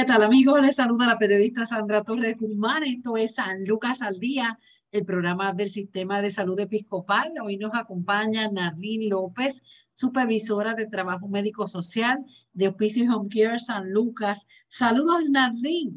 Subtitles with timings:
[0.00, 0.62] ¿Qué tal amigos?
[0.62, 2.84] Les saluda la periodista Sandra Torres Guzmán.
[2.84, 4.58] Esto es San Lucas al Día,
[4.92, 7.34] el programa del Sistema de Salud Episcopal.
[7.44, 12.24] Hoy nos acompaña Nadine López, supervisora de Trabajo Médico Social
[12.54, 14.46] de Hospicio Home Care San Lucas.
[14.68, 15.92] Saludos Nadine.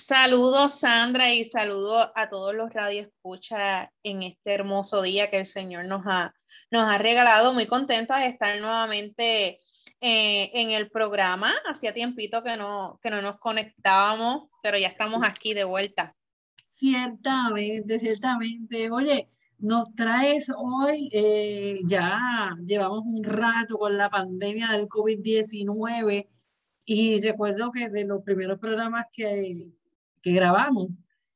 [0.00, 5.84] Saludos Sandra y saludos a todos los radioescuchas en este hermoso día que el Señor
[5.84, 6.34] nos ha,
[6.70, 7.52] nos ha regalado.
[7.52, 9.60] Muy contenta de estar nuevamente
[10.00, 11.50] eh, en el programa.
[11.68, 16.14] Hacía tiempito que no, que no nos conectábamos, pero ya estamos aquí de vuelta.
[16.66, 18.90] Ciertamente, ciertamente.
[18.90, 26.28] Oye, nos traes hoy, eh, ya llevamos un rato con la pandemia del COVID-19
[26.84, 29.70] y recuerdo que de los primeros programas que,
[30.20, 30.88] que grabamos,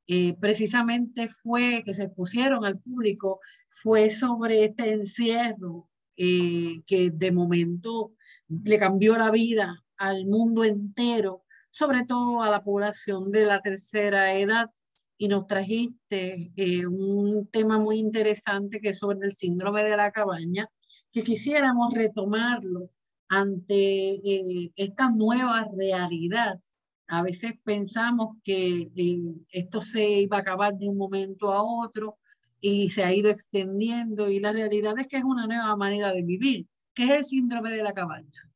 [0.06, 8.12] eh, precisamente fue que se pusieron al público, fue sobre este encierro que de momento
[8.50, 14.34] le cambió la vida al mundo entero, sobre todo a la población de la tercera
[14.34, 14.70] edad.
[15.16, 20.10] Y nos trajiste eh, un tema muy interesante que es sobre el síndrome de la
[20.10, 20.68] cabaña,
[21.12, 22.90] que quisiéramos retomarlo
[23.28, 26.58] ante eh, esta nueva realidad.
[27.06, 32.18] A veces pensamos que eh, esto se iba a acabar de un momento a otro
[32.60, 36.22] y se ha ido extendiendo y la realidad es que es una nueva manera de
[36.22, 38.50] vivir ¿Qué es el síndrome de la cabaña?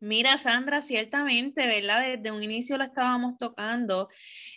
[0.00, 2.00] Mira, Sandra, ciertamente, ¿verdad?
[2.00, 4.08] Desde un inicio lo estábamos tocando,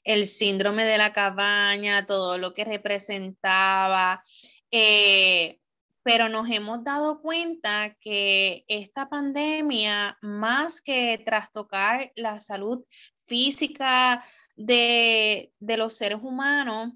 [0.06, 4.24] el síndrome de la cabaña, todo lo que representaba,
[4.72, 5.60] eh,
[6.02, 12.86] pero nos hemos dado cuenta que esta pandemia, más que trastocar la salud
[13.26, 14.24] física
[14.56, 16.94] de, los seres humanos,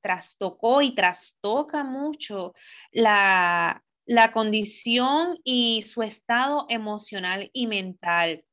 [0.00, 2.54] trastocó y trastoca mucho
[2.92, 8.44] la, la condición y su estado emocional y mental.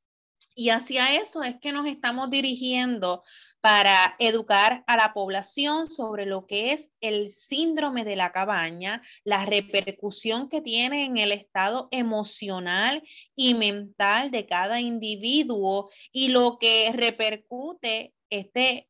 [0.56, 3.24] Y hacia eso es que nos estamos dirigiendo
[3.62, 9.46] para educar a la población sobre lo que es el síndrome de la cabaña, la
[9.46, 13.02] repercusión que tiene en el estado emocional
[13.38, 18.89] y mental de cada individuo y lo que repercute este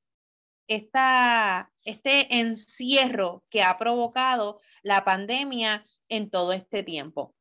[0.69, 7.35] esta, este encierro que ha provocado la pandemia en todo este tiempo.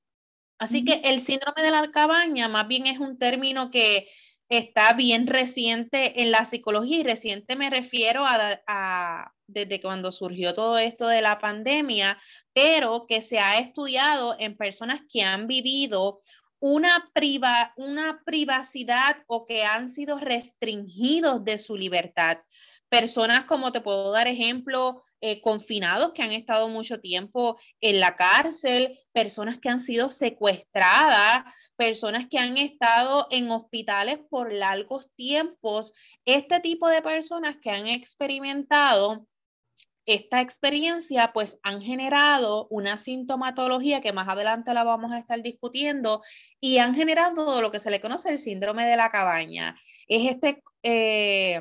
[0.59, 4.09] Así que el síndrome de la cabaña más bien es un término que
[4.49, 10.79] está bien reciente en la psicología y reciente me refiero a, desde cuando surgió todo
[10.79, 12.19] esto de la pandemia,
[12.55, 16.23] pero que se ha estudiado en personas que han vivido
[16.61, 22.39] una, priva, una privacidad o que han sido restringidos de su libertad
[22.89, 28.17] personas como te puedo dar ejemplo, eh, confinados que han estado mucho tiempo en la
[28.17, 31.45] cárcel, personas que han sido secuestradas,
[31.77, 35.93] personas que han estado en hospitales por largos tiempos.
[36.25, 39.27] Este tipo de personas que han experimentado
[40.07, 46.23] esta experiencia, pues han generado una sintomatología que más adelante la vamos a estar discutiendo
[46.61, 49.77] y han generado lo que se le conoce el síndrome de la cabaña.
[50.07, 50.63] Es este...
[50.83, 51.61] Eh,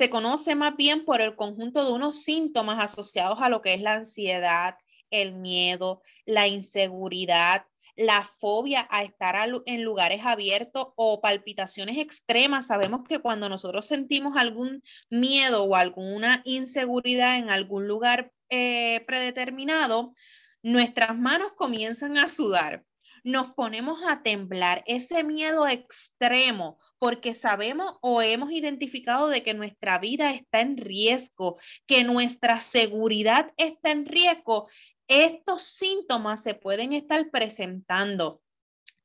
[0.00, 3.82] se conoce más bien por el conjunto de unos síntomas asociados a lo que es
[3.82, 4.78] la ansiedad,
[5.10, 7.66] el miedo, la inseguridad,
[7.96, 12.68] la fobia a estar en lugares abiertos o palpitaciones extremas.
[12.68, 20.14] Sabemos que cuando nosotros sentimos algún miedo o alguna inseguridad en algún lugar eh, predeterminado,
[20.62, 22.86] nuestras manos comienzan a sudar
[23.24, 29.98] nos ponemos a temblar, ese miedo extremo, porque sabemos o hemos identificado de que nuestra
[29.98, 34.68] vida está en riesgo, que nuestra seguridad está en riesgo,
[35.08, 38.40] estos síntomas se pueden estar presentando.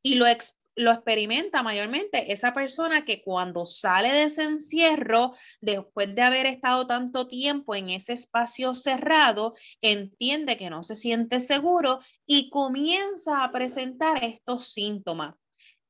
[0.02, 0.28] Y lo,
[0.76, 6.86] lo experimenta mayormente esa persona que cuando sale de ese encierro, después de haber estado
[6.86, 13.52] tanto tiempo en ese espacio cerrado, entiende que no se siente seguro y comienza a
[13.52, 15.36] presentar estos síntomas.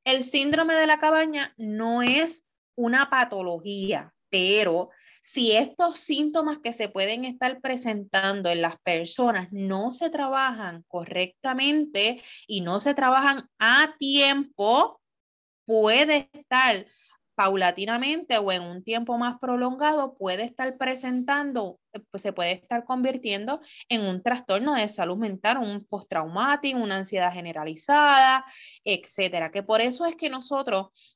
[0.04, 2.44] El síndrome de la cabaña no es
[2.76, 4.90] una patología, pero
[5.22, 12.20] si estos síntomas que se pueden estar presentando en las personas no se trabajan correctamente
[12.46, 15.00] y no se trabajan a tiempo,
[15.64, 16.84] puede estar
[17.34, 21.80] paulatinamente o en un tiempo más prolongado puede estar presentando,
[22.10, 27.32] pues se puede estar convirtiendo en un trastorno de salud mental, un postraumático, una ansiedad
[27.32, 28.44] generalizada,
[28.84, 29.50] etcétera.
[29.50, 31.15] Que por eso es que nosotros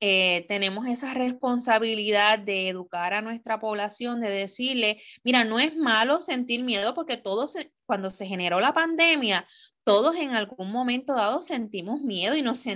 [0.00, 6.20] eh, tenemos esa responsabilidad de educar a nuestra población, de decirle, mira, no es malo
[6.20, 7.56] sentir miedo porque todos,
[7.86, 9.46] cuando se generó la pandemia,
[9.84, 12.66] todos en algún momento dado sentimos miedo y nos,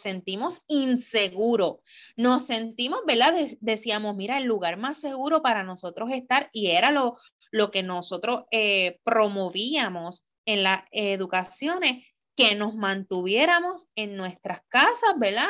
[0.00, 1.76] sentimos inseguros.
[2.16, 3.32] Nos sentimos, ¿verdad?
[3.60, 7.16] decíamos, mira, el lugar más seguro para nosotros estar y era lo,
[7.52, 12.04] lo que nosotros eh, promovíamos en las educaciones
[12.38, 15.48] que nos mantuviéramos en nuestras casas, ¿verdad?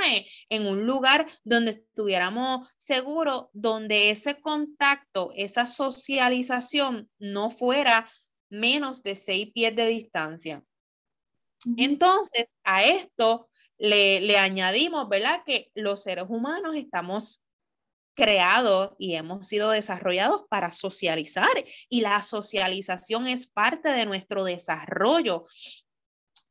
[0.49, 8.11] En, un lugar donde estuviéramos seguros, donde ese contacto, esa socialización no fuera
[8.49, 10.64] menos de seis pies de distancia.
[11.76, 15.43] Entonces, a esto le, le añadimos, ¿verdad?
[15.44, 17.44] Que los seres humanos estamos
[18.14, 25.44] creados y hemos sido desarrollados para socializar y la socialización es parte de nuestro desarrollo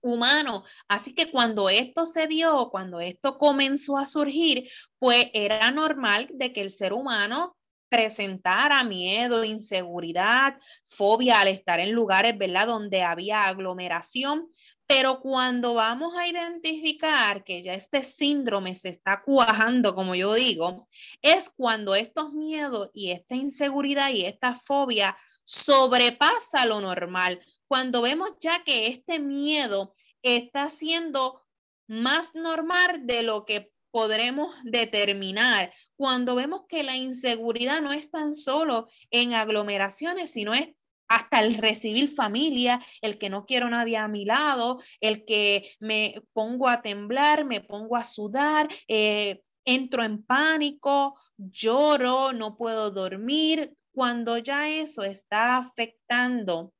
[0.02, 0.64] humano.
[0.88, 6.54] Así que cuando esto se dio, cuando esto comenzó a surgir, pues era normal de
[6.54, 7.58] que el ser humano
[7.90, 14.50] presentara miedo, inseguridad, fobia al estar en lugares, ¿verdad?, donde había aglomeración.
[14.86, 20.88] Pero cuando vamos a identificar que ya este síndrome se está cuajando, como yo digo,
[21.22, 25.18] es cuando estos miedos y esta inseguridad y esta fobia
[25.48, 27.40] sobrepasa lo normal.
[27.68, 31.42] Cuando vemos ya que este miedo está siendo
[31.88, 35.72] más normal de lo que podremos determinar.
[35.96, 40.70] Cuando vemos que la inseguridad no es tan solo en aglomeraciones, sino es
[41.08, 46.22] hasta el recibir familia, el que no quiero nadie a mi lado, el que me
[46.34, 53.74] pongo a temblar, me pongo a sudar, eh, entro en pánico, lloro, no puedo dormir,
[53.98, 56.72] cuando ya eso está afectando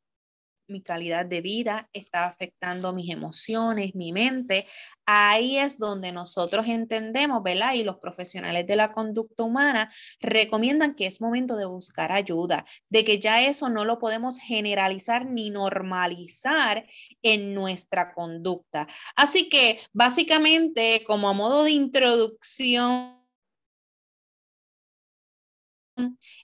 [0.68, 4.68] mi calidad de vida, está afectando mis emociones, mi mente,
[5.08, 7.74] ahí es donde nosotros entendemos, ¿verdad?
[7.74, 13.04] Y los profesionales de la conducta humana recomiendan que es momento de buscar ayuda, de
[13.04, 16.86] que ya eso no lo podemos generalizar ni normalizar
[17.24, 18.86] en nuestra conducta.
[19.16, 23.17] Así que básicamente, como a modo de introducción,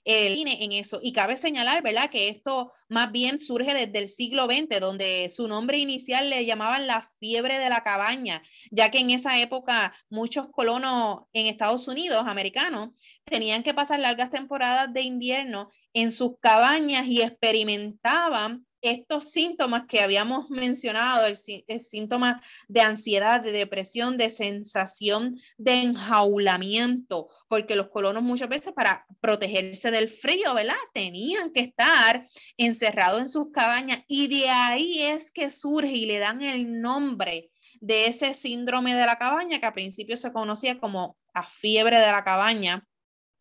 [0.04, 1.00] el en eso.
[1.02, 5.48] Y cabe señalar, ¿verdad?, que esto más bien surge desde el siglo XX, donde su
[5.48, 10.48] nombre inicial le llamaban la fiebre de la cabaña, ya que en esa época muchos
[10.50, 12.90] colonos en Estados Unidos, americanos,
[13.24, 20.00] tenían que pasar largas temporadas de invierno en sus cabañas y experimentaban estos síntomas que
[20.00, 28.22] habíamos mencionado, el, síntoma de ansiedad, de depresión, de sensación de enjaulamiento, porque los colonos
[28.22, 30.76] muchas veces para protegerse del frío, ¿verdad?
[30.92, 32.26] Tenían que estar
[32.56, 37.50] encerrados en sus cabañas y de ahí es que surge y le dan el nombre
[37.80, 42.06] de ese síndrome de la cabaña que al principio se conocía como la fiebre de
[42.06, 42.86] la cabaña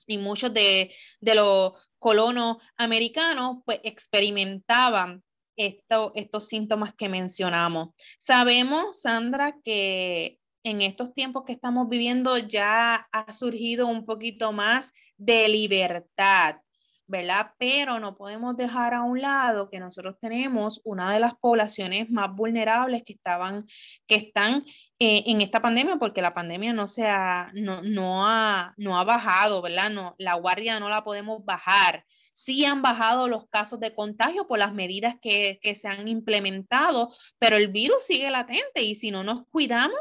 [0.08, 5.24] y muchos de, de los colonos americanos pues experimentaban
[5.56, 7.90] estos síntomas que mencionamos.
[8.20, 14.94] Sabemos, Sandra, que en estos tiempos que estamos viviendo ya ha surgido un poquito más
[15.18, 16.62] de libertad,
[17.06, 17.52] ¿verdad?
[17.60, 22.34] Pero no podemos dejar a un lado que nosotros tenemos una de las poblaciones más
[22.34, 23.66] vulnerables que estaban,
[24.08, 24.64] que están
[25.00, 29.04] eh, en esta pandemia, porque la pandemia no se ha, no, no ha, no ha
[29.04, 29.90] bajado, ¿verdad?
[29.90, 34.60] No, la guardia no la podemos bajar sí han bajado los casos de contagio por
[34.60, 39.48] las medidas que, se han implementado, pero el virus sigue latente y si no nos
[39.48, 40.00] cuidamos,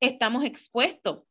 [0.00, 1.24] estamos expuestos.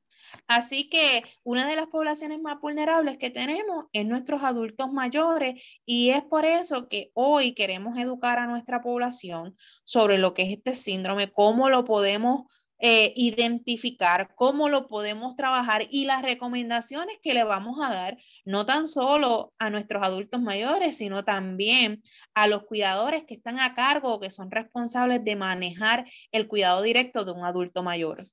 [0.48, 6.10] Así que una de las poblaciones más vulnerables que tenemos es nuestros adultos mayores y
[6.10, 10.76] es por eso que hoy queremos educar a nuestra población sobre lo que es este
[10.76, 17.44] síndrome, cómo lo podemos eh, identificar cómo lo podemos trabajar y las recomendaciones que le
[17.44, 22.04] vamos a dar, no tan solo a nuestros adultos mayores, sino también
[22.36, 26.82] a los cuidadores que están a cargo o que son responsables de manejar el cuidado
[26.82, 28.24] directo de un adulto mayor.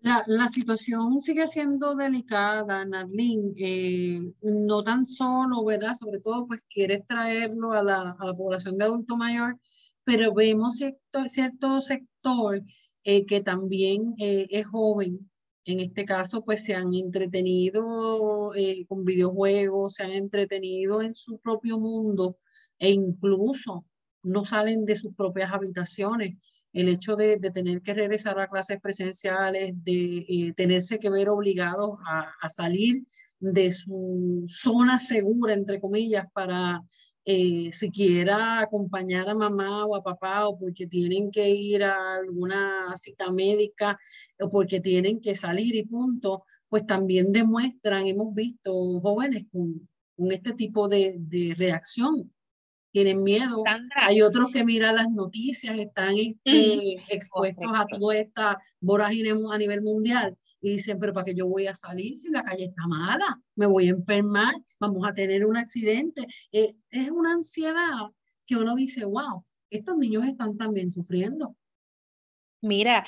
[0.00, 5.94] La, la situación sigue siendo delicada, Nadlin, eh, no tan solo, ¿verdad?
[5.94, 9.60] Sobre todo, pues quieres traerlo a la, a la población de adulto mayor,
[10.02, 11.80] pero vemos cierto, cierto
[12.22, 12.62] sector
[13.04, 15.30] eh, que también eh, es joven
[15.64, 21.38] En este caso, pues se han entretenido eh, con videojuegos, se han entretenido en su
[21.38, 22.38] propio mundo
[22.78, 23.84] e incluso
[24.24, 26.36] no salen de sus propias habitaciones.
[26.72, 32.48] El hecho de, tener que regresar a clases presenciales, de tenerse que ver obligados a
[32.48, 33.04] salir
[33.40, 36.82] de su zona segura, entre comillas, para
[37.24, 42.94] eh, siquiera acompañar a mamá o a papá o porque tienen que ir a alguna
[42.96, 43.98] cita médica
[44.40, 50.32] o porque tienen que salir y punto, pues también demuestran, hemos visto jóvenes con, con
[50.32, 52.32] este tipo de, de reacción.
[52.90, 53.62] Tienen miedo.
[53.96, 59.82] Hay otros que miran las noticias, están este, expuestos a toda esta vorágine a nivel
[59.82, 63.40] mundial y dicen, pero ¿para qué yo voy a salir si la calle está mala?
[63.56, 66.26] Me voy a enfermar, vamos a tener un accidente.
[66.52, 68.10] Eh, es una ansiedad
[68.46, 71.56] que uno dice, wow, estos niños están también sufriendo.
[72.60, 73.04] Mira,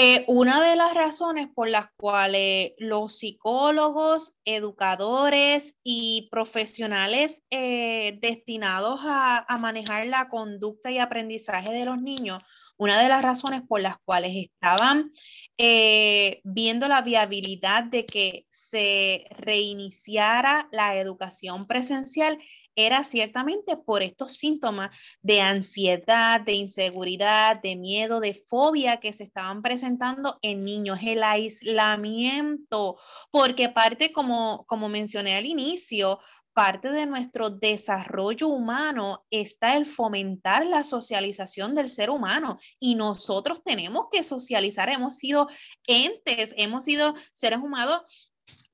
[0.00, 9.00] eh, una de las razones por las cuales los psicólogos, educadores y profesionales eh, destinados
[9.02, 12.38] a, manejar la conducta y aprendizaje de los niños,
[12.78, 15.10] una de las razones por las cuales estaban
[15.58, 22.38] eh, viendo la viabilidad de que se reiniciara la educación presencial
[22.78, 29.24] era ciertamente por estos síntomas de ansiedad, de inseguridad, de miedo, de fobia que se
[29.24, 32.96] estaban presentando en niños, el aislamiento,
[33.32, 36.20] porque parte, como, como mencioné al inicio,
[36.58, 42.58] parte de nuestro desarrollo humano está el fomentar la socialización del ser humano.
[42.80, 45.46] Y nosotros tenemos que socializar, hemos sido
[45.86, 48.00] entes, hemos sido seres humanos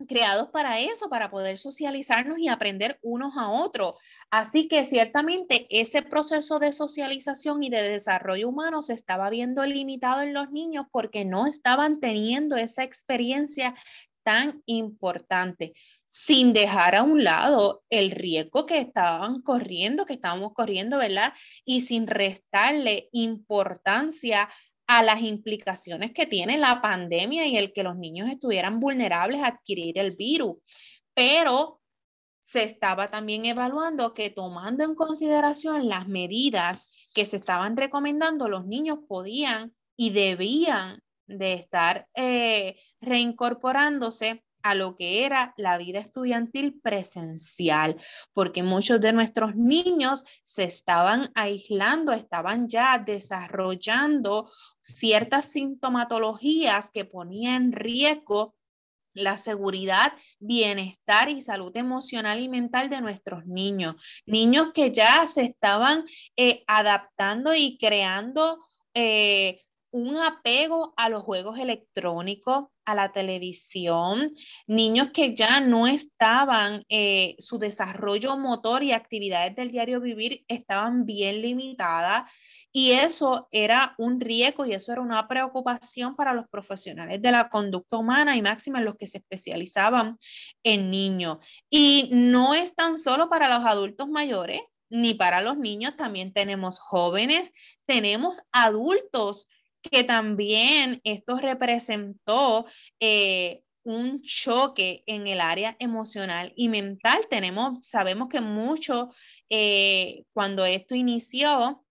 [0.08, 3.98] creados para eso, para poder socializarnos y aprender unos a otros.
[4.30, 10.22] Así que ciertamente ese proceso de socialización y de desarrollo humano se estaba viendo limitado
[10.22, 13.74] en los niños porque no estaban teniendo esa experiencia
[14.22, 15.74] tan importante,
[16.16, 21.32] sin dejar a un lado el riesgo que estaban corriendo, que estábamos corriendo, ¿verdad?
[21.64, 24.48] Y sin restarle importancia
[24.86, 29.48] a las implicaciones que tiene la pandemia y el que los niños estuvieran vulnerables a
[29.48, 30.58] adquirir el virus.
[31.14, 31.80] Pero
[32.40, 38.66] se estaba también evaluando que tomando en consideración las medidas que se estaban recomendando, los
[38.66, 46.80] niños podían y debían de estar eh, reincorporándose a lo que era la vida estudiantil
[46.80, 47.96] presencial,
[48.32, 57.54] porque muchos de nuestros niños se estaban aislando, estaban ya desarrollando ciertas sintomatologías que ponían
[57.54, 58.56] en riesgo
[59.12, 63.94] la seguridad, bienestar y salud emocional y mental de nuestros niños.
[64.26, 66.04] Niños que ya se estaban
[66.36, 68.60] eh, adaptando y creando
[68.94, 69.60] eh,
[69.92, 74.30] un apego a los juegos electrónicos, a la televisión,
[74.66, 81.06] niños que ya no estaban, eh, su desarrollo motor y actividades del diario vivir estaban
[81.06, 82.30] bien limitadas
[82.76, 87.48] y eso era un riesgo y eso era una preocupación para los profesionales de la
[87.48, 90.18] conducta humana y máxima los que se especializaban
[90.64, 91.38] en niños.
[91.70, 94.60] Y no es tan solo para los adultos mayores,
[94.90, 97.52] ni para los niños, también tenemos jóvenes,
[97.86, 99.48] tenemos adultos
[99.90, 102.66] que también esto representó
[103.00, 107.26] eh, un choque en el área emocional y mental.
[107.28, 109.10] Tenemos, sabemos que mucho
[109.50, 111.84] eh, cuando esto inició,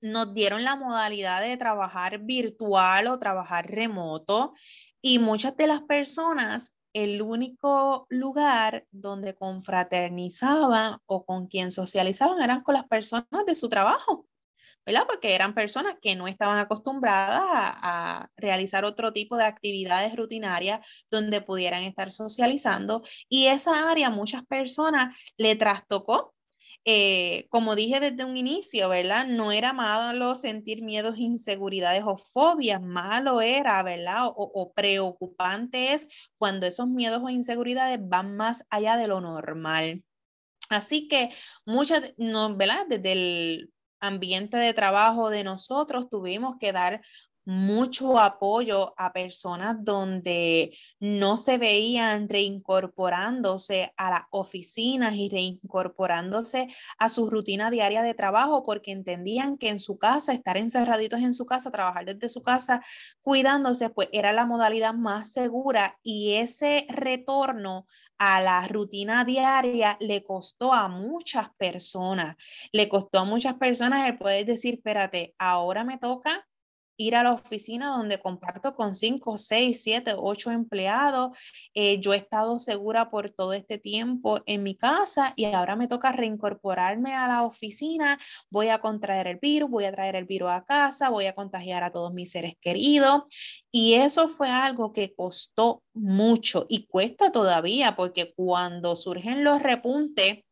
[0.00, 4.52] nos dieron la modalidad de trabajar virtual o trabajar remoto
[5.00, 12.62] y muchas de las personas el único lugar donde confraternizaban o con quien socializaban eran
[12.62, 14.26] con las personas de su trabajo.
[14.86, 15.06] ¿Verdad?
[15.08, 21.40] Porque eran personas que no estaban acostumbradas a, realizar otro tipo de actividades rutinarias donde
[21.40, 26.34] pudieran estar socializando y esa área muchas personas le trastocó.
[26.88, 29.26] Eh, como dije desde un inicio, ¿verdad?
[29.26, 34.28] No era malo sentir miedos, inseguridades o fobias, malo era, ¿verdad?
[34.36, 36.06] O, preocupante es
[36.38, 40.04] cuando esos miedos o inseguridades van más allá de lo normal.
[40.70, 41.30] Así que
[41.64, 42.86] muchas, no, ¿verdad?
[42.88, 47.00] Desde el ambiente de trabajo de nosotros tuvimos que dar
[47.46, 56.66] mucho apoyo a personas donde no se veían reincorporándose a las oficinas y reincorporándose
[56.98, 61.34] a su rutina diaria de trabajo porque entendían que en su casa, estar encerraditos en
[61.34, 62.82] su casa, trabajar desde su casa,
[63.22, 67.86] cuidándose, pues era la modalidad más segura y ese retorno
[68.18, 72.34] a la rutina diaria le costó a muchas personas,
[72.72, 76.44] le costó a muchas personas el poder decir, espérate, ahora me toca
[76.96, 81.36] ir a la oficina donde comparto con cinco, seis, siete, ocho empleados.
[81.74, 85.88] Eh, yo he estado segura por todo este tiempo en mi casa y ahora me
[85.88, 88.18] toca reincorporarme a la oficina.
[88.50, 91.82] Voy a contraer el virus, voy a traer el virus a casa, voy a contagiar
[91.82, 93.22] a todos mis seres queridos.
[93.70, 100.42] Y eso fue algo que costó mucho y cuesta todavía porque cuando surgen los repuntes,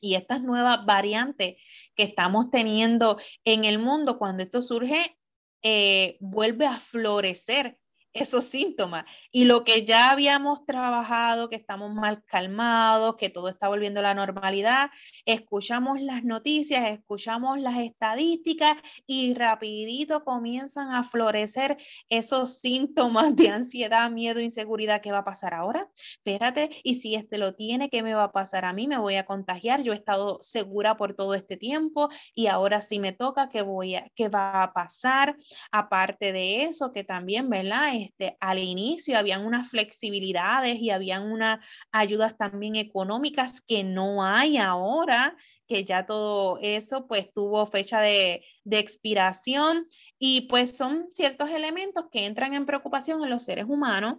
[0.00, 1.54] y estas nuevas variantes
[1.94, 5.16] que estamos teniendo en el mundo, cuando esto surge,
[5.64, 7.78] eh, vuelve a florecer
[8.14, 9.04] esos síntomas.
[9.32, 14.04] Y lo que ya habíamos trabajado, que estamos mal calmados, que todo está volviendo a
[14.04, 14.90] la normalidad,
[15.26, 21.76] escuchamos las noticias, escuchamos las estadísticas y rapidito comienzan a florecer
[22.08, 25.00] esos síntomas de ansiedad, miedo, inseguridad.
[25.00, 25.90] ¿Qué va a pasar ahora?
[26.16, 28.86] Espérate, y si este lo tiene, ¿qué me va a pasar a mí?
[28.86, 29.82] Me voy a contagiar.
[29.82, 33.96] Yo he estado segura por todo este tiempo y ahora sí me toca, ¿qué, voy
[33.96, 35.36] a, qué va a pasar?
[35.72, 38.03] Aparte de eso, que también, ¿verdad?
[38.04, 44.58] Este, al inicio habían unas flexibilidades y habían unas ayudas también económicas que no hay
[44.58, 49.86] ahora, que ya todo eso pues tuvo fecha de, de expiración
[50.18, 54.18] y pues son ciertos elementos que entran en preocupación en los seres humanos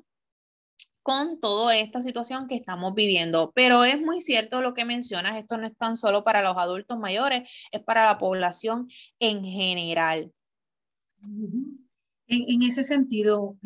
[1.04, 3.52] con toda esta situación que estamos viviendo.
[3.54, 6.98] Pero es muy cierto lo que mencionas, esto no es tan solo para los adultos
[6.98, 8.88] mayores, es para la población
[9.20, 10.34] en general.
[12.28, 13.58] En, ese sentido,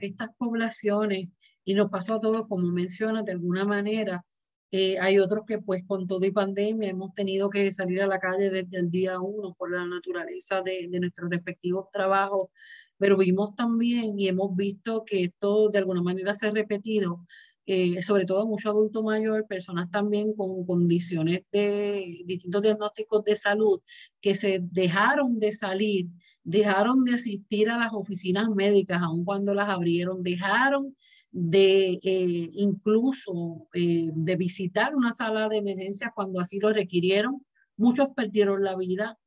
[0.00, 1.28] estas poblaciones,
[1.64, 4.24] y nos pasó a todos, como mencionas, de alguna manera,
[4.70, 8.18] eh, hay otros que pues con todo y pandemia hemos tenido que salir a la
[8.18, 12.48] calle desde el día uno por la naturaleza de, de nuestros respectivos trabajos,
[12.98, 17.26] pero vimos también y hemos visto que esto de alguna manera se ha repetido,
[17.66, 23.80] eh, sobre todo mucho adulto mayor, personas también con condiciones de distintos diagnósticos de salud
[24.20, 26.06] que se dejaron de salir
[26.46, 30.96] dejaron de asistir a las oficinas médicas, aun cuando las abrieron, dejaron
[31.32, 37.44] de eh, incluso eh, de visitar una sala de emergencia cuando así lo requirieron.
[37.76, 39.18] Muchos perdieron la vida,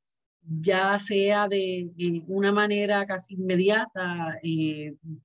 [0.42, 1.92] ya sea de
[2.28, 4.40] una manera casi inmediata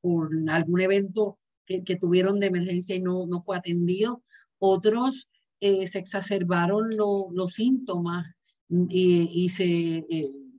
[0.01, 4.23] por algún evento que, tuvieron de emergencia y no, no fue atendido.
[4.59, 5.29] Otros
[5.61, 8.27] se exacerbaron los síntomas
[8.69, 10.05] y, y se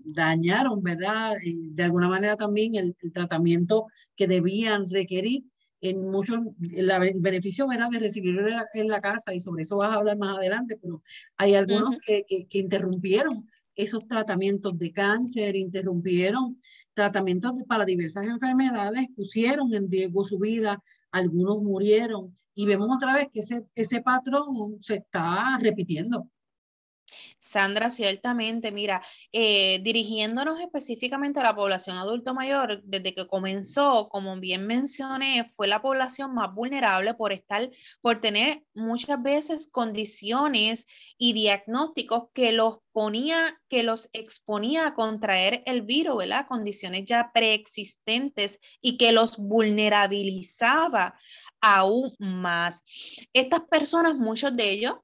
[0.05, 1.35] dañaron, ¿verdad?
[1.43, 5.43] de alguna manera también el, tratamiento que debían requerir.
[5.81, 6.39] En muchos,
[6.73, 10.37] el beneficio era de recibirlo en la, casa y sobre eso vas a hablar más
[10.37, 11.03] adelante, pero
[11.37, 16.59] hay algunos que, que, interrumpieron esos tratamientos de cáncer, interrumpieron
[16.93, 23.27] tratamientos para diversas enfermedades, pusieron en riesgo su vida, algunos murieron y vemos otra vez
[23.33, 26.29] que ese, ese patrón se está repitiendo.
[27.39, 34.39] Sandra, ciertamente, mira, eh, dirigiéndonos específicamente a la población adulto mayor, desde que comenzó, como
[34.39, 37.69] bien mencioné, fue la población más vulnerable por estar,
[38.01, 40.85] por tener muchas veces condiciones
[41.17, 46.47] y diagnósticos que los ponía, que los exponía a contraer el virus, ¿verdad?
[46.47, 51.15] Condiciones ya preexistentes y que los vulnerabilizaba
[51.61, 52.83] aún más.
[53.33, 54.95] Estas personas, muchos de ellos,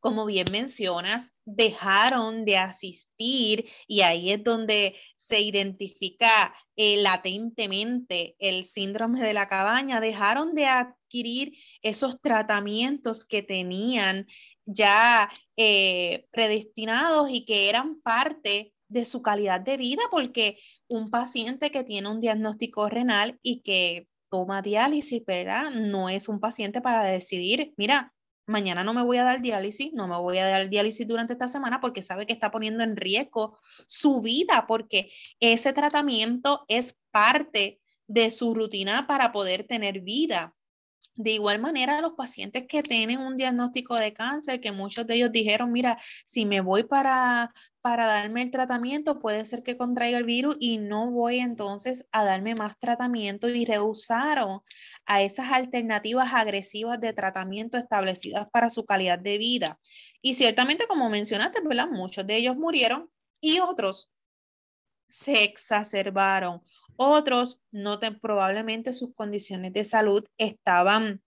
[0.00, 8.64] como bien mencionas, dejaron de asistir y ahí es donde se identifica eh, latentemente el
[8.64, 14.26] síndrome de la cabaña, dejaron de adquirir esos tratamientos que tenían
[14.64, 20.58] ya eh, predestinados y que eran parte de su calidad de vida, porque
[20.88, 25.70] un paciente que tiene un diagnóstico renal y que toma diálisis, ¿verdad?
[25.70, 28.12] No es un paciente para decidir, mira,
[28.50, 31.48] mañana no me voy a dar diálisis, no me voy a dar diálisis durante esta
[31.48, 37.80] semana porque sabe que está poniendo en riesgo su vida, porque ese tratamiento es parte
[38.06, 40.54] de su rutina para poder tener vida.
[41.16, 45.32] De igual manera, los pacientes que tienen un diagnóstico de cáncer, que muchos de ellos
[45.32, 50.24] dijeron, mira, si me voy para, para darme el tratamiento, puede ser que contraiga el
[50.24, 54.62] virus y no voy entonces a darme más tratamiento y rehusaron
[55.04, 59.78] a esas alternativas agresivas de tratamiento establecidas para su calidad de vida.
[60.22, 61.88] Y ciertamente, como mencionaste, ¿verdad?
[61.90, 64.10] muchos de ellos murieron y otros
[65.10, 66.62] se exacerbaron.
[66.96, 71.22] Otros noten probablemente sus condiciones de salud estaban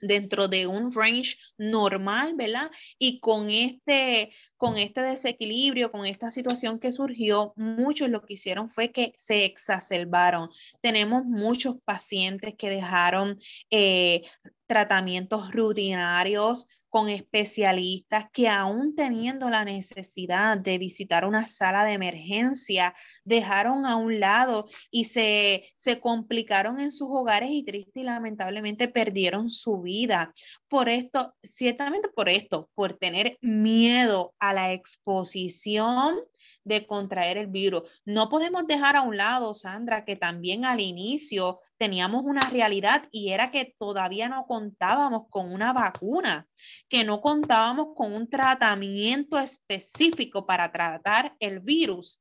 [0.00, 2.70] dentro de un range normal, ¿verdad?
[2.98, 8.68] Y con este, con este desequilibrio, con esta situación que surgió, muchos lo que hicieron
[8.68, 10.48] fue que se exacerbaron.
[10.80, 13.36] Tenemos muchos pacientes que dejaron
[13.70, 14.22] eh,
[14.66, 22.94] tratamientos rutinarios con especialistas que aún teniendo la necesidad de visitar una sala de emergencia,
[23.24, 28.88] dejaron a un lado y se, se complicaron en sus hogares y triste y lamentablemente
[28.88, 30.34] perdieron su vida.
[30.68, 36.18] Por esto, ciertamente por esto, por tener miedo a la exposición
[36.64, 38.02] de contraer el virus.
[38.04, 43.30] No podemos dejar a un lado, Sandra, que también al inicio teníamos una realidad y
[43.30, 46.48] era que todavía no contábamos con una vacuna,
[46.88, 52.18] que no contábamos con un tratamiento específico para tratar el virus.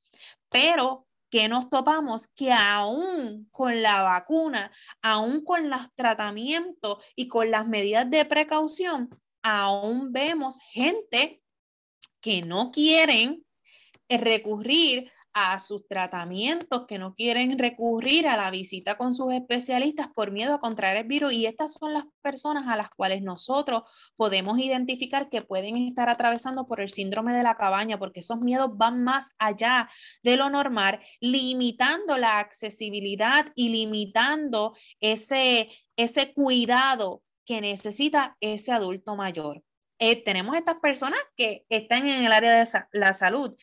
[0.50, 4.72] Pero que nos topamos que aún con la vacuna,
[5.02, 9.10] aún con los tratamientos y con las medidas de precaución,
[9.44, 11.42] aún vemos gente
[12.22, 13.46] que no quieren
[14.10, 20.32] recurrir a sus tratamientos, que no quieren recurrir a la visita con sus especialistas por
[20.32, 21.34] miedo a contraer el virus.
[21.34, 23.84] Y estas son las personas a las cuales nosotros
[24.16, 28.72] podemos identificar que pueden estar atravesando por el síndrome de la cabaña, porque esos miedos
[28.76, 29.88] van más allá
[30.24, 39.16] de lo normal, limitando la accesibilidad y limitando ese, ese cuidado que necesita ese adulto
[39.16, 39.64] mayor.
[40.02, 43.54] Eh, tenemos estas personas que están en el área de la salud,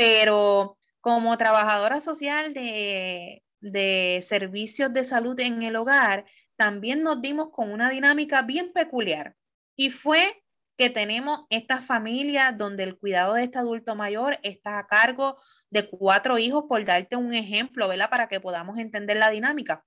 [0.00, 6.24] pero como trabajadora social de, servicios de salud en el hogar,
[6.56, 9.36] también nos dimos con una dinámica bien peculiar
[9.76, 10.42] y fue
[10.78, 15.36] que tenemos esta familia donde el cuidado de este adulto mayor está a cargo
[15.68, 18.08] de cuatro hijos, por darte un ejemplo, ¿verdad?
[18.08, 19.84] Para que podamos entender la dinámica.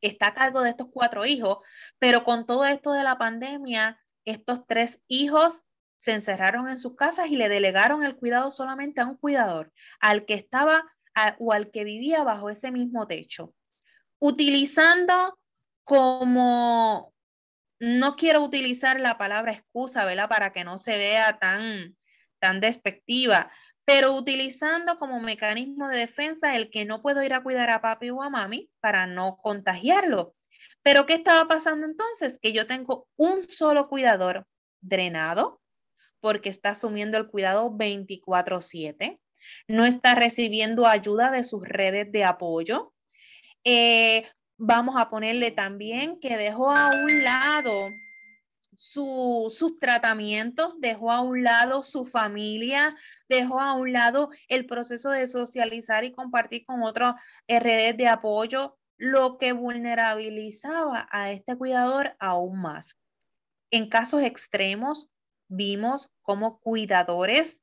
[0.00, 1.58] Está a cargo de estos cuatro hijos,
[1.98, 5.65] pero con todo esto de la pandemia, estos tres hijos
[5.96, 10.24] se encerraron en sus casas y le delegaron el cuidado solamente a un cuidador, al
[10.24, 10.84] que estaba
[11.38, 13.54] o al que vivía bajo ese mismo techo,
[14.18, 15.38] utilizando
[15.84, 17.14] como,
[17.80, 20.28] no quiero utilizar la palabra excusa, ¿verdad?
[20.28, 21.96] Para que no se vea tan,
[22.38, 23.50] tan despectiva,
[23.86, 28.10] pero utilizando como mecanismo de defensa el que no puedo ir a cuidar a papi
[28.10, 30.34] o a mami para no contagiarlo.
[30.82, 32.38] Pero ¿qué estaba pasando entonces?
[32.40, 34.46] Que yo tengo un solo cuidador
[34.80, 35.60] drenado,
[36.20, 39.20] porque está asumiendo el cuidado 24/7,
[39.68, 42.92] no está recibiendo ayuda de sus redes de apoyo.
[43.64, 44.26] Eh,
[44.56, 47.90] vamos a ponerle también que dejó a un lado
[48.76, 52.94] sus tratamientos, dejó a un lado su familia,
[53.28, 57.14] dejó a un lado el proceso de socializar y compartir con otras
[57.48, 62.96] redes de apoyo, lo que vulnerabilizaba a este cuidador aún más.
[63.70, 65.10] En casos extremos,
[65.48, 67.62] vimos como cuidadores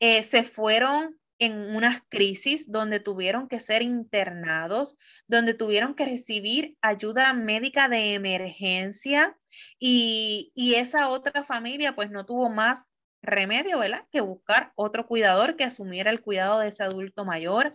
[0.00, 6.76] eh, se fueron en unas crisis donde tuvieron que ser internados, donde tuvieron que recibir
[6.80, 9.36] ayuda médica de emergencia
[9.78, 12.90] y, y esa otra familia pues no tuvo más
[13.24, 14.06] remedio, ¿verdad?
[14.12, 17.72] Que buscar otro cuidador que asumiera el cuidado de ese adulto mayor.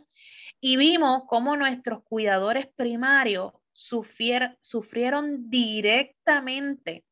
[0.62, 7.06] Y vimos cómo nuestros cuidadores primarios sufrieron directamente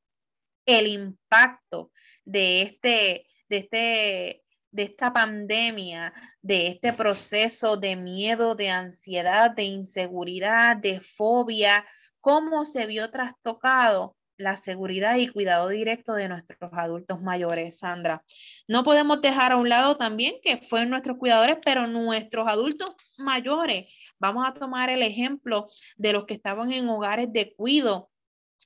[0.66, 1.92] el impacto
[2.28, 9.64] de este, de este de esta pandemia, de este proceso de miedo, de ansiedad, de
[9.64, 11.86] inseguridad, de fobia,
[12.22, 18.24] cómo se vio trastocado la seguridad y cuidado directo de nuestros adultos mayores, Sandra.
[18.68, 23.92] No podemos dejar a un lado también que fueron nuestros cuidadores, pero nuestros adultos mayores.
[24.20, 28.12] Vamos a tomar el ejemplo de los que estaban en hogares de cuido,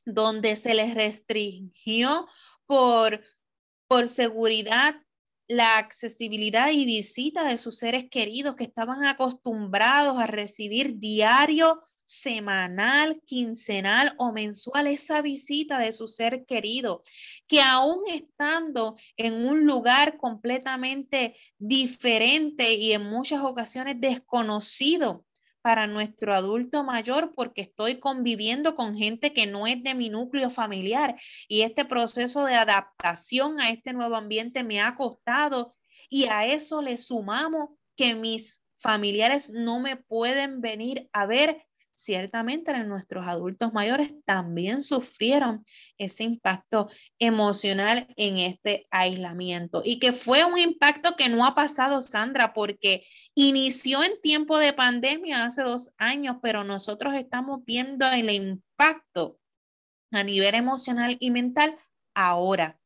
[0.06, 2.28] donde se les restringió
[2.66, 3.22] por
[3.92, 4.96] por seguridad
[5.50, 13.22] la accesibilidad y visita de sus seres queridos que estaban acostumbrados a recibir diario, semanal,
[13.26, 17.04] quincenal o mensual esa visita de su ser querido,
[17.48, 25.26] que aún estando en un lugar completamente diferente y en muchas ocasiones desconocido,
[25.62, 30.50] para nuestro adulto mayor porque estoy conviviendo con gente que no es de mi núcleo
[30.50, 31.16] familiar.
[31.48, 35.76] Y este proceso de adaptación a este nuevo ambiente me ha costado
[36.10, 42.78] y a eso le sumamos que mis familiares no me pueden venir a ver ciertamente
[42.84, 45.66] nuestros adultos mayores también sufrieron
[45.98, 52.02] ese impacto emocional en este aislamiento y que fue un impacto que no ha pasado,
[52.02, 58.30] Sandra, porque inició en tiempo de pandemia hace dos años, pero nosotros estamos viendo el
[58.30, 59.40] impacto
[60.12, 61.78] a nivel emocional y mental
[62.14, 62.78] ahora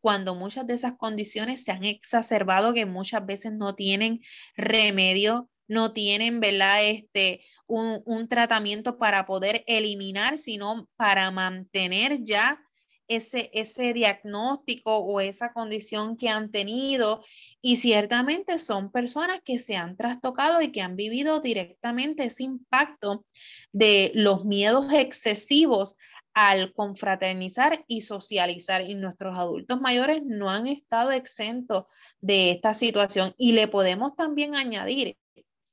[0.00, 4.20] cuando muchas de esas condiciones se han exacerbado que muchas veces no tienen
[4.54, 6.84] remedio no tienen, ¿verdad?
[6.84, 12.60] Este, un, tratamiento para poder eliminar, sino para mantener ya
[13.08, 17.22] ese, ese diagnóstico o esa condición que han tenido
[17.62, 23.24] y ciertamente son personas que se han trastocado y que han vivido directamente ese impacto
[23.72, 25.96] de los miedos excesivos
[26.36, 28.82] al confraternizar y socializar.
[28.82, 31.84] Y nuestros adultos mayores no han estado exentos
[32.20, 33.34] de esta situación.
[33.38, 35.16] Y le podemos también añadir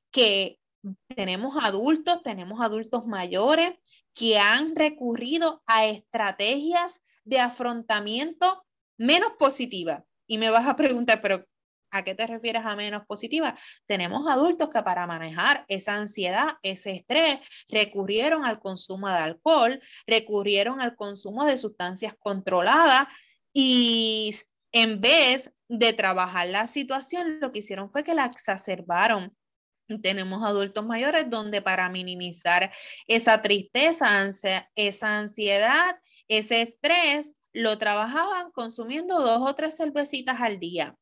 [0.09, 0.59] que
[1.07, 3.71] tenemos adultos, tenemos adultos mayores
[4.13, 8.63] que han recurrido a estrategias de afrontamiento
[8.97, 10.03] menos positivas.
[10.27, 11.45] Y me vas a preguntar, pero
[11.93, 13.53] ¿A qué te refieres a menos positiva?
[13.85, 17.37] Tenemos adultos que para manejar esa ansiedad, ese estrés,
[17.69, 23.09] recurrieron al consumo de alcohol, recurrieron al consumo de sustancias controladas
[23.53, 24.33] y
[24.71, 29.37] en vez de trabajar la situación, lo que hicieron fue que la exacerbaron.
[30.01, 32.71] Tenemos adultos mayores donde para minimizar
[33.07, 34.29] esa tristeza,
[34.75, 40.97] esa ansiedad, ese estrés, lo trabajaban consumiendo dos o tres cervecitas al día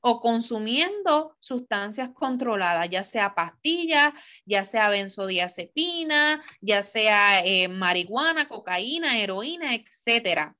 [0.00, 4.12] o consumiendo sustancias controladas, ya sea pastillas,
[4.44, 10.56] ya sea benzodiazepina, ya sea eh, marihuana, cocaína, heroína, etcétera.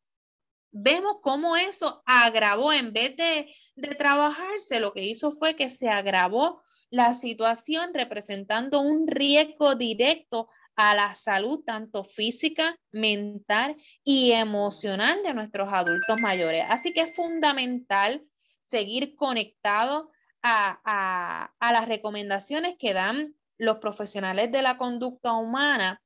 [0.73, 5.89] Vemos cómo eso agravó, en vez de, de trabajarse, lo que hizo fue que se
[5.89, 15.23] agravó la situación representando un riesgo directo a la salud tanto física, mental y emocional
[15.23, 16.65] de nuestros adultos mayores.
[16.69, 18.23] Así que es fundamental
[18.61, 20.11] seguir conectado
[20.43, 26.03] a, las recomendaciones que dan los profesionales de la conducta humana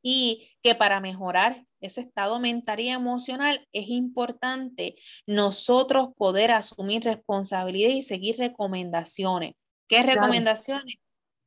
[0.00, 7.90] y que para mejorar ese estado mental y emocional es importante nosotros poder asumir responsabilidad
[7.90, 9.54] y seguir recomendaciones.
[9.88, 10.96] ¿Qué recomendaciones?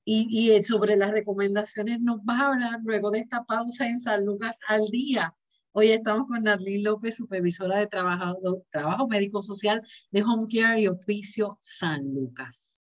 [0.04, 4.26] Y, y, sobre las recomendaciones nos vas a hablar luego de esta pausa en San
[4.26, 5.36] Lucas al día.
[5.74, 8.36] Hoy estamos con Narlene López, supervisora de trabajo,
[8.72, 12.82] trabajo médico social de Home Care y Oficio San Lucas.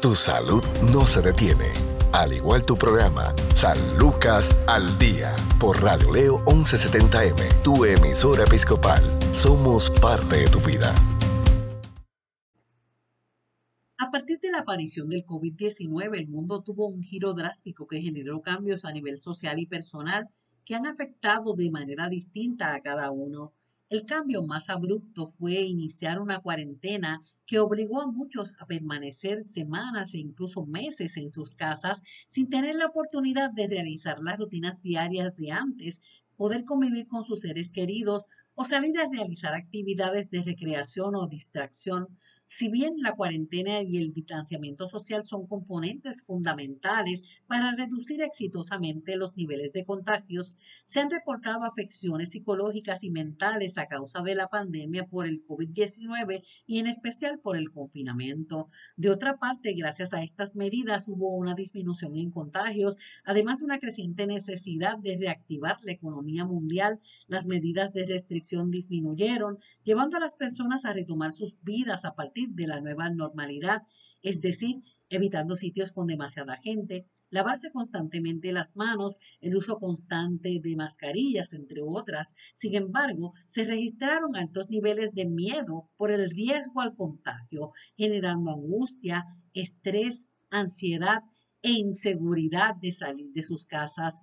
[0.00, 1.70] Tu salud no se detiene.
[2.12, 9.02] Al igual tu programa, San Lucas al Día, por Radio Leo 1170M, tu emisora episcopal.
[9.32, 10.94] Somos parte de tu vida.
[14.02, 18.42] A partir de la aparición del COVID-19, el mundo tuvo un giro drástico que generó
[18.42, 20.28] cambios a nivel social y personal
[20.64, 23.52] que han afectado de manera distinta a cada uno.
[23.88, 30.14] El cambio más abrupto fue iniciar una cuarentena que obligó a muchos a permanecer semanas
[30.14, 35.36] e incluso meses en sus casas sin tener la oportunidad de realizar las rutinas diarias
[35.36, 36.00] de antes,
[36.36, 42.18] poder convivir con sus seres queridos o salir a realizar actividades de recreación o distracción.
[42.44, 49.36] Si bien la cuarentena y el distanciamiento social son componentes fundamentales para reducir exitosamente los
[49.36, 55.06] niveles de contagios, se han reportado afecciones psicológicas y mentales a causa de la pandemia
[55.06, 58.68] por el COVID-19 y en especial por el confinamiento.
[58.96, 64.26] De otra parte, gracias a estas medidas hubo una disminución en contagios, además una creciente
[64.26, 67.00] necesidad de reactivar la economía mundial.
[67.28, 72.50] Las medidas de restricción disminuyeron, llevando a las personas a retomar sus vidas a partir
[72.50, 73.82] de la nueva normalidad,
[74.22, 80.76] es decir, evitando sitios con demasiada gente, lavarse constantemente las manos, el uso constante de
[80.76, 82.34] mascarillas, entre otras.
[82.54, 89.24] Sin embargo, se registraron altos niveles de miedo por el riesgo al contagio, generando angustia,
[89.54, 91.22] estrés, ansiedad
[91.62, 94.22] e inseguridad de salir de sus casas.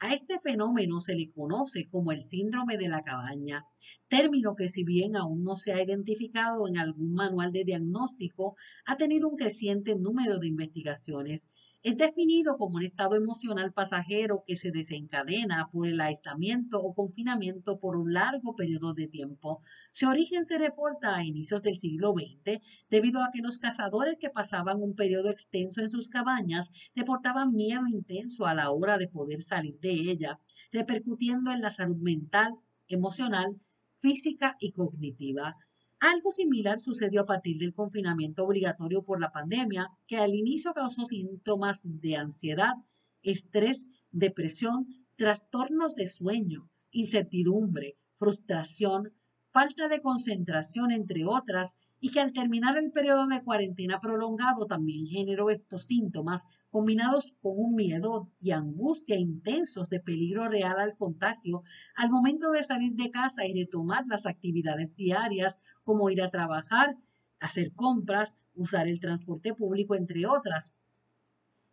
[0.00, 3.66] A este fenómeno se le conoce como el síndrome de la cabaña,
[4.06, 8.54] término que si bien aún no se ha identificado en algún manual de diagnóstico,
[8.86, 11.50] ha tenido un creciente número de investigaciones
[11.82, 17.78] es definido como un estado emocional pasajero que se desencadena por el aislamiento o confinamiento
[17.78, 19.60] por un largo periodo de tiempo.
[19.92, 22.60] Su origen se reporta a inicios del siglo XX
[22.90, 27.86] debido a que los cazadores que pasaban un periodo extenso en sus cabañas reportaban miedo
[27.86, 30.40] intenso a la hora de poder salir de ella,
[30.72, 32.54] repercutiendo en la salud mental,
[32.88, 33.56] emocional,
[34.00, 35.56] física y cognitiva.
[36.00, 41.04] Algo similar sucedió a partir del confinamiento obligatorio por la pandemia, que al inicio causó
[41.04, 42.74] síntomas de ansiedad,
[43.22, 49.12] estrés, depresión, trastornos de sueño, incertidumbre, frustración,
[49.50, 55.06] falta de concentración, entre otras, y que al terminar el periodo de cuarentena prolongado también
[55.06, 61.62] generó estos síntomas combinados con un miedo y angustia intensos de peligro real al contagio
[61.96, 66.96] al momento de salir de casa y retomar las actividades diarias como ir a trabajar,
[67.40, 70.74] hacer compras, usar el transporte público, entre otras.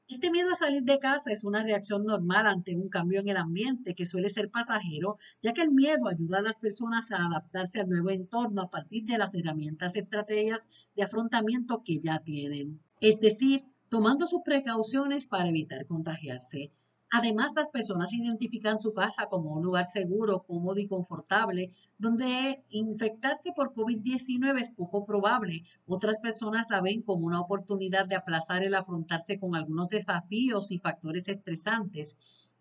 [0.07, 3.37] Este miedo a salir de casa es una reacción normal ante un cambio en el
[3.37, 7.81] ambiente que suele ser pasajero, ya que el miedo ayuda a las personas a adaptarse
[7.81, 12.79] al nuevo entorno a partir de las herramientas y estrategias de afrontamiento que ya tienen.
[13.01, 16.71] Es decir, tomando sus precauciones para evitar contagiarse.
[17.11, 23.51] Además, las personas identifican su casa como un lugar seguro, cómodo y confortable, donde infectarse
[23.55, 25.63] por COVID-19 es poco probable.
[25.85, 30.79] Otras personas la ven como una oportunidad de aplazar el afrontarse con algunos desafíos y
[30.79, 32.17] factores estresantes